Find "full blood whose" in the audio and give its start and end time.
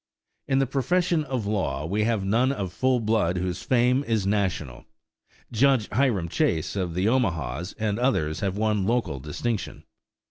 2.73-3.61